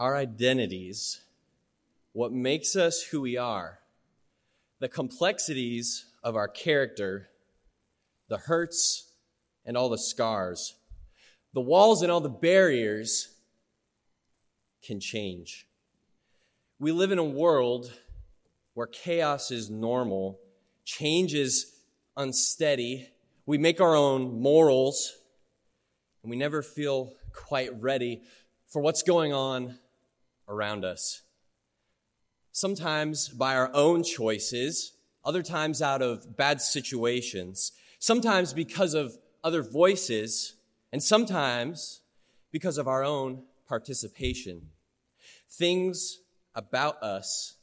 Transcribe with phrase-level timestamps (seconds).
[0.00, 1.20] our identities,
[2.14, 3.80] what makes us who we are,
[4.78, 7.28] the complexities of our character,
[8.26, 9.12] the hurts
[9.66, 10.74] and all the scars,
[11.52, 13.34] the walls and all the barriers
[14.82, 15.66] can change.
[16.78, 17.92] We live in a world
[18.72, 20.40] where chaos is normal,
[20.86, 21.74] change is
[22.16, 23.06] unsteady,
[23.44, 25.12] we make our own morals,
[26.22, 28.22] and we never feel quite ready
[28.66, 29.78] for what's going on
[30.50, 31.22] around us.
[32.52, 34.92] Sometimes by our own choices,
[35.24, 40.56] other times out of bad situations, sometimes because of other voices,
[40.92, 42.00] and sometimes
[42.50, 44.70] because of our own participation.
[45.48, 46.18] Things
[46.54, 47.56] about us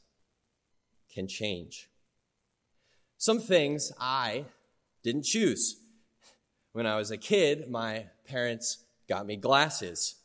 [1.12, 1.88] can change.
[3.18, 4.46] Some things I
[5.02, 5.76] didn't choose.
[6.72, 8.78] When I was a kid, my parents
[9.08, 10.17] got me glasses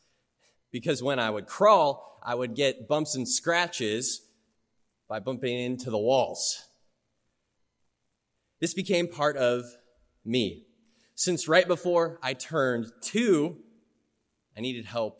[0.73, 4.21] because when I would crawl, I would get bumps and scratches
[5.07, 6.63] by bumping into the walls.
[8.59, 9.63] This became part of
[10.25, 10.65] me.
[11.15, 13.57] Since right before I turned two,
[14.57, 15.19] I needed help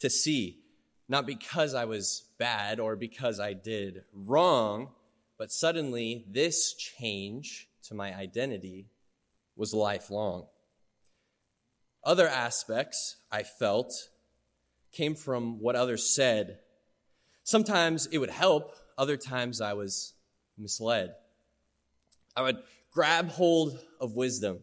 [0.00, 0.60] to see,
[1.08, 4.88] not because I was bad or because I did wrong,
[5.36, 8.86] but suddenly this change to my identity
[9.56, 10.46] was lifelong.
[12.02, 13.92] Other aspects I felt
[14.92, 16.58] came from what others said.
[17.44, 20.14] Sometimes it would help, other times I was
[20.58, 21.14] misled.
[22.36, 22.58] I would
[22.92, 24.60] grab hold of wisdom.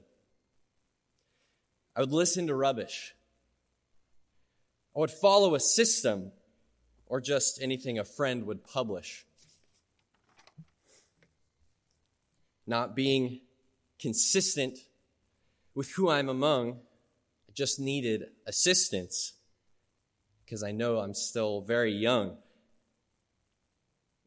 [1.95, 3.14] I would listen to rubbish.
[4.95, 6.31] I would follow a system
[7.08, 9.25] or just anything a friend would publish.
[12.66, 13.41] Not being
[14.00, 14.78] consistent
[15.73, 16.80] with who I'm among,
[17.50, 19.34] I just needed assistance
[20.48, 22.38] because I know I'm still very young.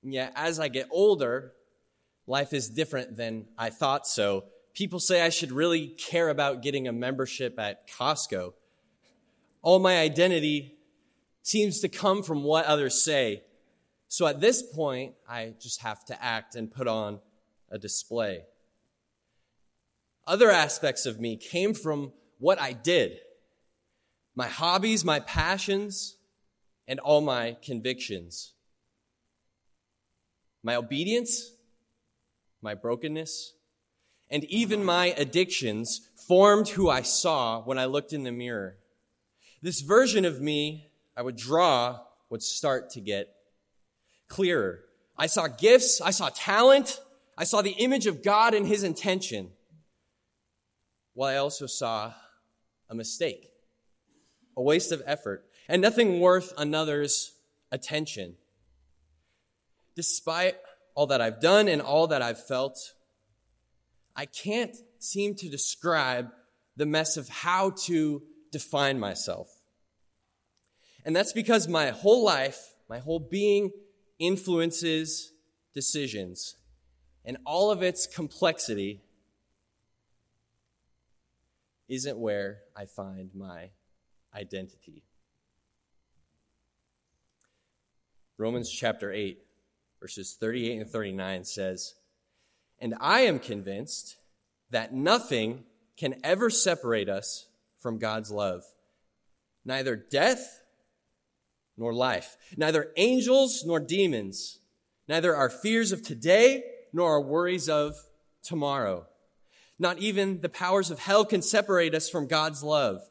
[0.02, 1.54] And yet, as I get older,
[2.26, 4.44] life is different than I thought so.
[4.74, 8.52] People say I should really care about getting a membership at Costco.
[9.62, 10.76] All my identity
[11.42, 13.42] seems to come from what others say.
[14.08, 17.20] So at this point, I just have to act and put on
[17.70, 18.42] a display.
[20.26, 23.20] Other aspects of me came from what I did
[24.40, 26.16] my hobbies, my passions,
[26.88, 28.54] and all my convictions.
[30.62, 31.50] My obedience,
[32.62, 33.52] my brokenness,
[34.30, 38.78] and even my addictions formed who I saw when I looked in the mirror.
[39.60, 42.00] This version of me I would draw
[42.30, 43.28] would start to get
[44.26, 44.80] clearer.
[45.18, 46.98] I saw gifts, I saw talent,
[47.36, 49.50] I saw the image of God and his intention,
[51.12, 52.14] while I also saw
[52.88, 53.49] a mistake,
[54.60, 57.32] a waste of effort, and nothing worth another's
[57.72, 58.34] attention.
[59.96, 60.56] Despite
[60.94, 62.78] all that I've done and all that I've felt,
[64.14, 66.28] I can't seem to describe
[66.76, 68.22] the mess of how to
[68.52, 69.48] define myself.
[71.06, 73.70] And that's because my whole life, my whole being
[74.18, 75.32] influences
[75.72, 76.56] decisions.
[77.24, 79.00] And all of its complexity
[81.88, 83.70] isn't where I find my
[84.34, 85.02] identity.
[88.38, 89.38] Romans chapter 8,
[90.00, 91.94] verses 38 and 39 says,
[92.78, 94.16] And I am convinced
[94.70, 95.64] that nothing
[95.96, 97.48] can ever separate us
[97.78, 98.62] from God's love,
[99.64, 100.62] neither death
[101.76, 104.60] nor life, neither angels nor demons,
[105.08, 106.62] neither our fears of today
[106.92, 107.96] nor our worries of
[108.42, 109.06] tomorrow.
[109.78, 113.02] Not even the powers of hell can separate us from God's love.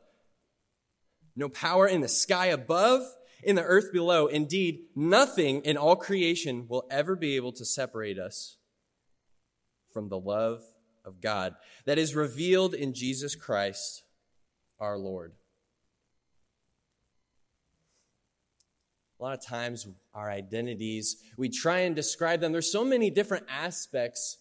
[1.39, 3.01] No power in the sky above,
[3.41, 4.27] in the earth below.
[4.27, 8.57] Indeed, nothing in all creation will ever be able to separate us
[9.93, 10.61] from the love
[11.05, 11.55] of God
[11.85, 14.03] that is revealed in Jesus Christ
[14.81, 15.31] our Lord.
[19.17, 22.51] A lot of times, our identities, we try and describe them.
[22.51, 24.39] There's so many different aspects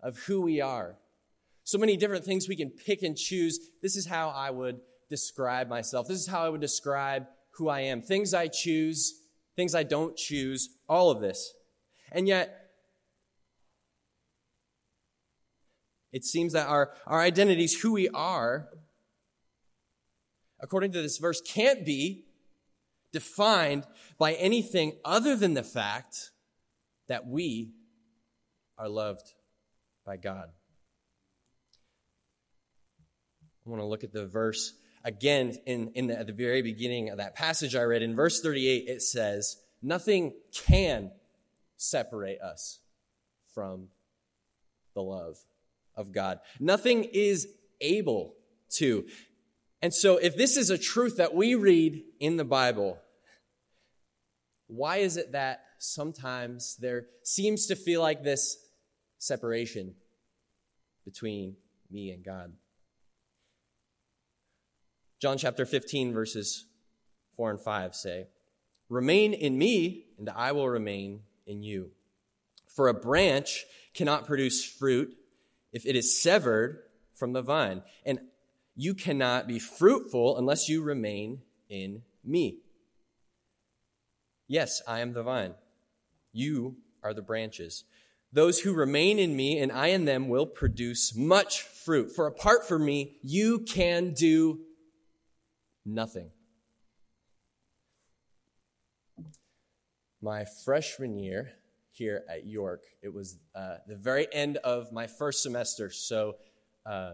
[0.00, 0.96] of who we are,
[1.64, 3.58] so many different things we can pick and choose.
[3.82, 4.78] This is how I would
[5.08, 6.08] describe myself.
[6.08, 8.02] This is how I would describe who I am.
[8.02, 9.20] Things I choose,
[9.54, 11.54] things I don't choose, all of this.
[12.12, 12.70] And yet,
[16.12, 18.68] it seems that our, our identities, who we are,
[20.60, 22.24] according to this verse, can't be
[23.12, 23.84] defined
[24.18, 26.30] by anything other than the fact
[27.08, 27.72] that we
[28.78, 29.32] are loved
[30.04, 30.48] by God.
[33.66, 34.74] I want to look at the verse
[35.06, 38.40] again, in, in the, at the very beginning of that passage I read, in verse
[38.42, 41.12] 38, it says, Nothing can
[41.76, 42.80] separate us
[43.54, 43.88] from
[44.94, 45.38] the love
[45.94, 46.40] of God.
[46.58, 47.46] Nothing is
[47.80, 48.34] able
[48.70, 49.06] to.
[49.80, 52.98] And so, if this is a truth that we read in the Bible,
[54.66, 58.56] why is it that sometimes there seems to feel like this
[59.18, 59.94] separation
[61.04, 61.54] between
[61.90, 62.52] me and God?
[65.20, 66.66] John chapter 15, verses
[67.36, 68.26] 4 and 5 say,
[68.88, 71.90] Remain in me, and I will remain in you.
[72.68, 73.64] For a branch
[73.94, 75.16] cannot produce fruit
[75.72, 76.82] if it is severed
[77.14, 78.20] from the vine, and
[78.76, 81.40] you cannot be fruitful unless you remain
[81.70, 82.58] in me.
[84.46, 85.54] Yes, I am the vine.
[86.32, 87.84] You are the branches.
[88.32, 92.12] Those who remain in me and I in them will produce much fruit.
[92.12, 94.60] For apart from me, you can do
[95.86, 96.30] nothing.
[100.20, 101.52] My freshman year
[101.92, 105.90] here at York, it was uh, the very end of my first semester.
[105.90, 106.36] So,
[106.84, 107.12] uh,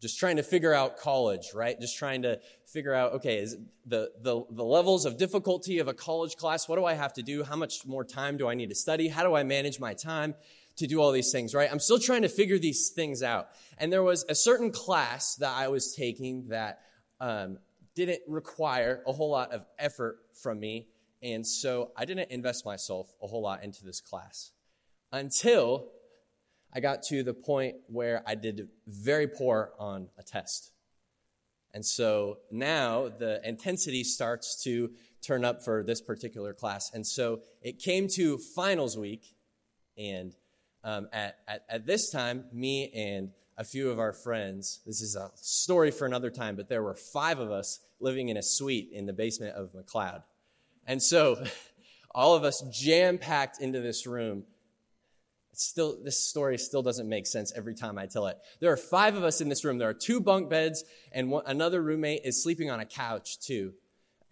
[0.00, 1.80] just trying to figure out college, right?
[1.80, 3.56] Just trying to figure out, okay, is
[3.86, 7.22] the, the, the levels of difficulty of a college class, what do I have to
[7.22, 7.42] do?
[7.42, 9.08] How much more time do I need to study?
[9.08, 10.34] How do I manage my time
[10.76, 11.70] to do all these things, right?
[11.72, 13.48] I'm still trying to figure these things out.
[13.78, 16.80] And there was a certain class that I was taking that
[17.20, 17.58] um,
[17.94, 20.88] didn't require a whole lot of effort from me.
[21.22, 24.52] And so I didn't invest myself a whole lot into this class
[25.12, 25.86] until
[26.72, 30.72] I got to the point where I did very poor on a test.
[31.72, 34.90] And so now the intensity starts to
[35.22, 36.90] turn up for this particular class.
[36.92, 39.34] And so it came to finals week.
[39.96, 40.34] And
[40.82, 44.80] um, at, at, at this time, me and a few of our friends.
[44.86, 48.36] This is a story for another time, but there were five of us living in
[48.36, 50.22] a suite in the basement of McLeod.
[50.86, 51.44] And so
[52.14, 54.44] all of us jam packed into this room.
[55.52, 58.38] It's still, this story still doesn't make sense every time I tell it.
[58.60, 59.78] There are five of us in this room.
[59.78, 63.74] There are two bunk beds, and one, another roommate is sleeping on a couch too.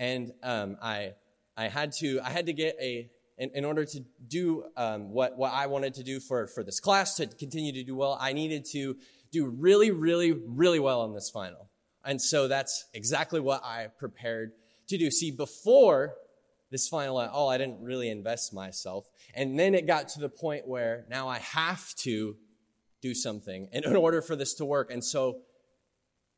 [0.00, 1.12] And um, I,
[1.56, 3.08] I had to, I had to get a
[3.38, 6.80] in, in order to do um, what, what I wanted to do for, for this
[6.80, 8.96] class, to continue to do well, I needed to
[9.30, 11.70] do really, really, really well on this final.
[12.04, 14.52] And so that's exactly what I prepared
[14.88, 15.10] to do.
[15.10, 16.14] See, before
[16.70, 19.08] this final at all, I didn't really invest myself.
[19.34, 22.36] And then it got to the point where now I have to
[23.00, 24.90] do something in order for this to work.
[24.92, 25.40] And so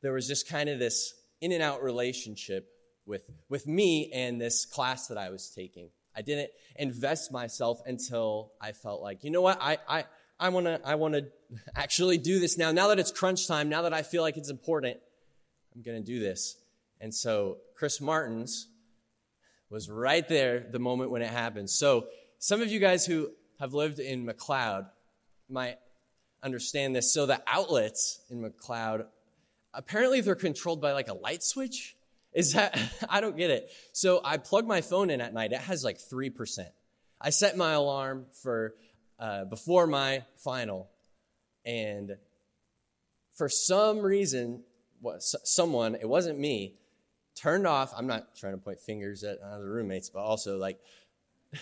[0.01, 2.67] there was just kind of this in and out relationship
[3.05, 5.89] with, with me and this class that I was taking.
[6.15, 10.05] I didn't invest myself until I felt like, you know what, I, I,
[10.39, 11.21] I want to I wanna
[11.75, 12.71] actually do this now.
[12.71, 14.97] Now that it's crunch time, now that I feel like it's important,
[15.75, 16.55] I'm going to do this.
[17.01, 18.67] And so Chris Martins
[19.69, 21.69] was right there the moment when it happened.
[21.69, 22.07] So
[22.39, 24.87] some of you guys who have lived in McLeod
[25.49, 25.77] might
[26.41, 27.13] understand this.
[27.13, 29.05] So the outlets in McLeod,
[29.73, 31.94] apparently they're controlled by like a light switch.
[32.35, 32.77] Is that,
[33.09, 33.71] I don't get it.
[33.93, 35.53] So I plug my phone in at night.
[35.53, 36.67] It has like 3%.
[37.19, 38.75] I set my alarm for
[39.17, 40.89] uh, before my final.
[41.65, 42.17] And
[43.33, 44.63] for some reason,
[45.19, 46.75] someone, it wasn't me,
[47.35, 47.93] turned off.
[47.95, 50.79] I'm not trying to point fingers at other roommates, but also like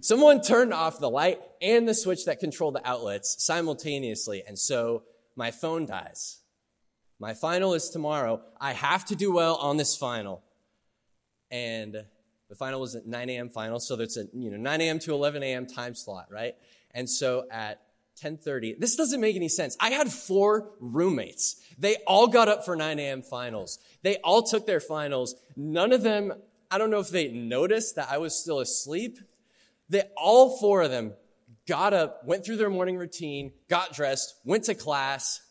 [0.00, 4.42] someone turned off the light and the switch that controlled the outlets simultaneously.
[4.46, 5.04] And so
[5.36, 6.38] my phone dies.
[7.18, 8.42] My final is tomorrow.
[8.60, 10.42] I have to do well on this final.
[11.50, 12.04] And
[12.48, 13.48] the final was at 9 a.m.
[13.48, 14.98] final, so it's a you know 9 a.m.
[15.00, 15.66] to 11 a.m.
[15.66, 16.54] time slot, right?
[16.92, 17.80] And so at
[18.22, 19.76] 10:30, this doesn't make any sense.
[19.80, 21.56] I had four roommates.
[21.78, 23.22] They all got up for 9 a.m.
[23.22, 23.78] finals.
[24.02, 25.34] They all took their finals.
[25.56, 26.32] None of them,
[26.70, 29.18] I don't know if they noticed that I was still asleep.
[29.88, 31.14] They all four of them
[31.66, 35.42] got up, went through their morning routine, got dressed, went to class,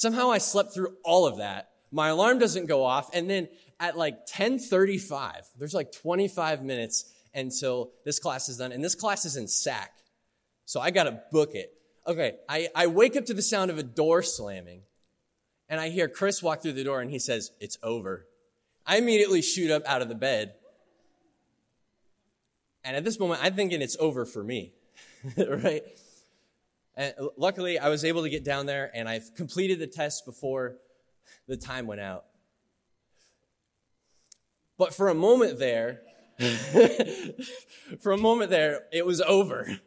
[0.00, 1.72] Somehow I slept through all of that.
[1.92, 3.10] My alarm doesn't go off.
[3.12, 8.72] And then at like 1035, there's like 25 minutes until this class is done.
[8.72, 9.92] And this class is in SAC.
[10.64, 11.74] So I got to book it.
[12.06, 12.36] Okay.
[12.48, 14.84] I, I wake up to the sound of a door slamming
[15.68, 18.26] and I hear Chris walk through the door and he says, it's over.
[18.86, 20.54] I immediately shoot up out of the bed.
[22.84, 24.72] And at this moment, I'm thinking it's over for me,
[25.36, 25.82] right?
[26.96, 30.76] And luckily, I was able to get down there and I've completed the test before
[31.46, 32.24] the time went out.
[34.76, 36.00] But for a moment there,
[38.00, 39.78] for a moment there, it was over.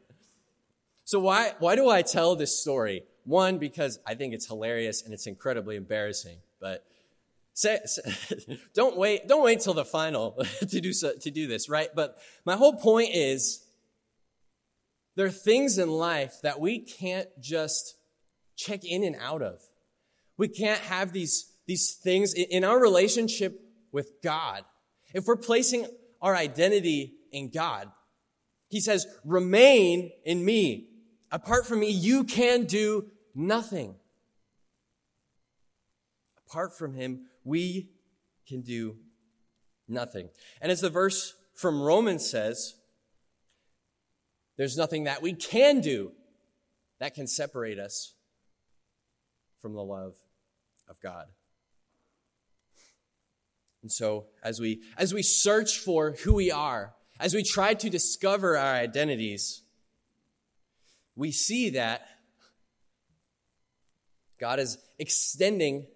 [1.04, 3.04] So why, why do I tell this story?
[3.26, 6.38] One, because I think it's hilarious and it's incredibly embarrassing.
[6.62, 6.86] But
[7.54, 11.70] say, say, don't wait, don't wait till the final to do so, to do this,
[11.70, 11.90] right?
[11.94, 13.66] But my whole point is
[15.16, 17.96] there are things in life that we can't just
[18.56, 19.62] check in and out of.
[20.38, 23.60] We can't have these, these things in our relationship
[23.92, 24.64] with God.
[25.14, 25.86] If we're placing
[26.22, 27.92] our identity in God,
[28.70, 30.90] He says, remain in me.
[31.32, 33.96] Apart from me, you can do nothing.
[36.48, 37.90] Apart from Him, we
[38.48, 38.98] can do
[39.88, 40.30] nothing.
[40.62, 42.76] And as the verse from Romans says,
[44.58, 46.12] there's nothing that we can do
[47.00, 48.14] that can separate us
[49.60, 50.16] from the love
[50.88, 51.28] of God.
[53.82, 57.90] And so as we as we search for who we are, as we try to
[57.90, 59.62] discover our identities,
[61.16, 62.08] we see that
[64.40, 65.88] God is extending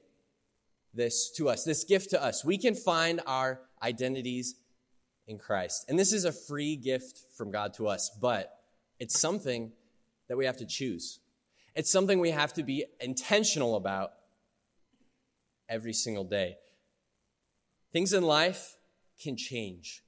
[0.94, 2.44] this to us, this gift to us.
[2.44, 4.56] We can find our identities
[5.28, 5.86] in Christ.
[5.90, 8.58] And this is a free gift from God to us, but
[9.00, 9.72] it's something
[10.28, 11.20] that we have to choose.
[11.76, 14.12] It's something we have to be intentional about
[15.70, 16.58] every single day.
[17.92, 18.78] Things in life
[19.22, 20.04] can change.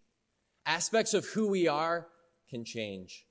[0.65, 2.07] Aspects of who we are
[2.49, 3.25] can change.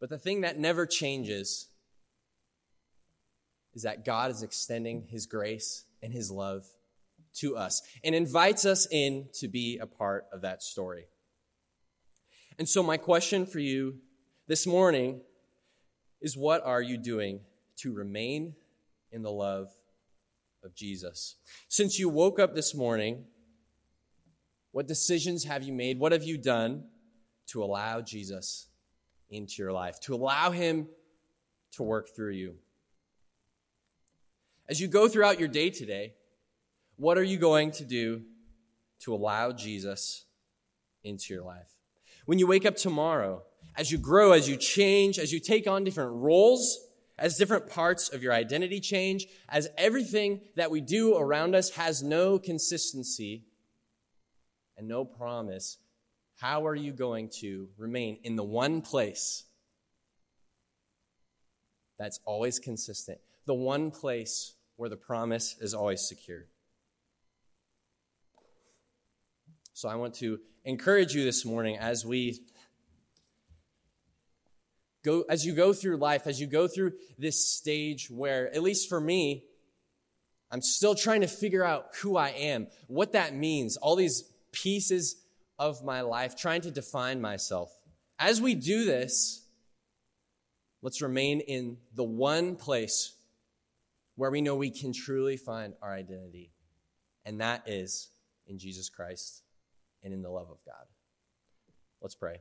[0.00, 1.68] But the thing that never changes
[3.74, 6.66] is that God is extending His grace and His love
[7.34, 11.06] to us and invites us in to be a part of that story.
[12.58, 13.96] And so, my question for you
[14.46, 15.22] this morning
[16.20, 17.40] is what are you doing
[17.76, 18.54] to remain
[19.10, 19.68] in the love
[20.62, 21.36] of Jesus?
[21.68, 23.24] Since you woke up this morning,
[24.72, 25.98] what decisions have you made?
[25.98, 26.84] What have you done
[27.48, 28.68] to allow Jesus
[29.30, 30.88] into your life, to allow Him
[31.72, 32.56] to work through you?
[34.68, 36.14] As you go throughout your day today,
[37.00, 38.20] what are you going to do
[39.00, 40.26] to allow Jesus
[41.02, 41.72] into your life?
[42.26, 43.42] When you wake up tomorrow,
[43.74, 46.78] as you grow, as you change, as you take on different roles,
[47.18, 52.02] as different parts of your identity change, as everything that we do around us has
[52.02, 53.44] no consistency
[54.76, 55.78] and no promise,
[56.36, 59.44] how are you going to remain in the one place
[61.98, 66.44] that's always consistent, the one place where the promise is always secure?
[69.80, 72.42] So I want to encourage you this morning as we
[75.02, 78.90] go as you go through life, as you go through this stage where at least
[78.90, 79.46] for me
[80.50, 85.16] I'm still trying to figure out who I am, what that means, all these pieces
[85.58, 87.72] of my life, trying to define myself.
[88.18, 89.46] As we do this,
[90.82, 93.14] let's remain in the one place
[94.14, 96.50] where we know we can truly find our identity,
[97.24, 98.10] and that is
[98.46, 99.42] in Jesus Christ
[100.02, 100.86] and in the love of God.
[102.00, 102.40] Let's pray.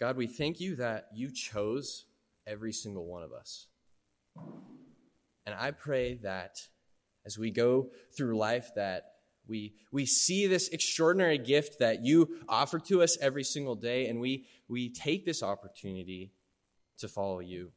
[0.00, 2.06] God, we thank you that you chose
[2.46, 3.66] every single one of us.
[5.46, 6.56] And I pray that
[7.24, 9.12] as we go through life that
[9.46, 14.18] we, we see this extraordinary gift that you offer to us every single day, and
[14.18, 16.32] we, we take this opportunity
[16.98, 17.72] to follow you.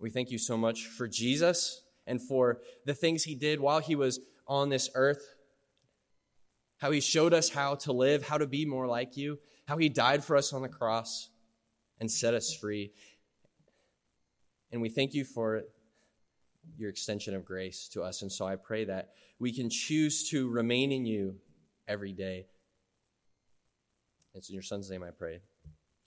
[0.00, 3.94] We thank you so much for Jesus and for the things he did while he
[3.94, 5.34] was on this earth,
[6.78, 9.88] how he showed us how to live, how to be more like you, how he
[9.88, 11.30] died for us on the cross
[12.00, 12.92] and set us free.
[14.72, 15.62] And we thank you for
[16.76, 18.22] your extension of grace to us.
[18.22, 21.36] And so I pray that we can choose to remain in you
[21.86, 22.46] every day.
[24.34, 25.40] It's in your son's name I pray.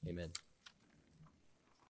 [0.07, 0.29] Amen.